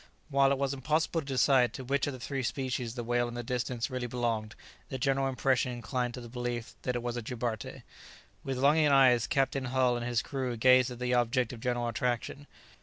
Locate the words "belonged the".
4.07-4.97